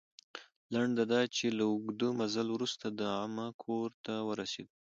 لنډه 0.73 1.03
دا 1.13 1.21
چې، 1.35 1.45
له 1.57 1.63
اوږده 1.71 2.09
مزل 2.19 2.47
وروسته 2.51 2.85
د 2.99 3.01
عمه 3.21 3.47
کور 3.63 3.89
ته 4.05 4.13
ورسېدو. 4.27 4.73